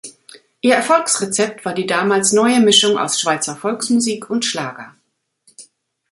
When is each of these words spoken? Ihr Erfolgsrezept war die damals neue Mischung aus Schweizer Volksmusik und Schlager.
Ihr 0.61 0.73
Erfolgsrezept 0.73 1.63
war 1.63 1.75
die 1.75 1.85
damals 1.85 2.31
neue 2.33 2.59
Mischung 2.59 2.97
aus 2.97 3.21
Schweizer 3.21 3.55
Volksmusik 3.55 4.31
und 4.31 4.43
Schlager. 4.43 4.95